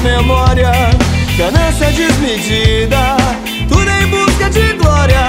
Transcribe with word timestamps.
memória, 0.00 0.70
ganância 1.36 1.90
desmedida, 1.90 3.16
tudo 3.68 3.90
em 3.90 4.06
busca 4.06 4.48
de 4.48 4.72
glória. 4.74 5.25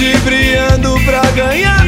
Ludibriando 0.00 0.94
pra 1.04 1.20
ganhar 1.32 1.79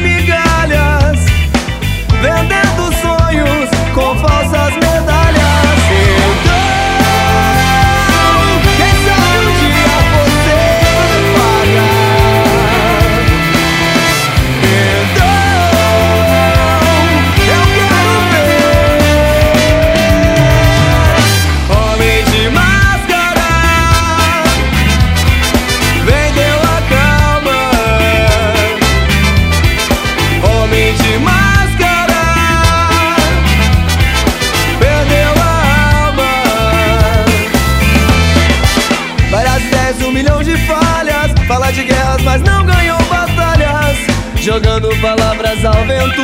Fala 41.47 41.71
de 41.71 41.83
guerras, 41.83 42.21
mas 42.23 42.41
não 42.41 42.65
ganhou 42.65 42.97
batalhas. 43.03 43.97
Jogando 44.41 44.89
palavras 45.01 45.63
ao 45.65 45.85
vento. 45.85 46.23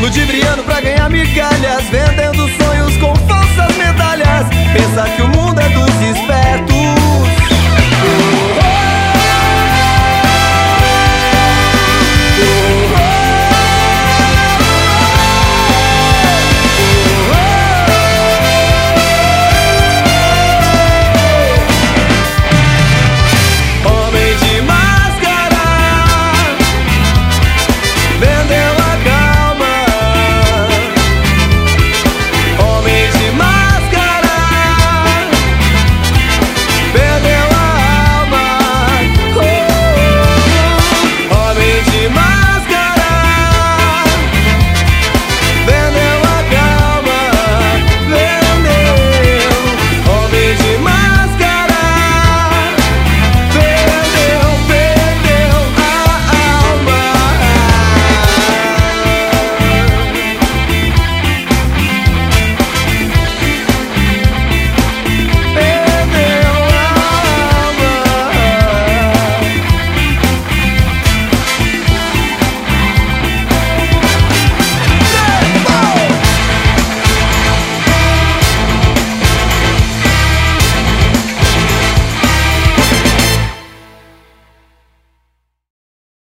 Ludibriando 0.00 0.62
pra 0.64 0.80
ganhar 0.80 1.10
migalhas. 1.10 1.84
Vendendo 1.90 2.48
sonhos 2.62 2.96
com 2.98 3.14
falsas 3.26 3.76
medalhas. 3.76 4.46
Pensa 4.72 5.08
que 5.16 5.22
o 5.22 5.28
mundo 5.28 5.60
é 5.60 5.70
espertos 5.70 5.89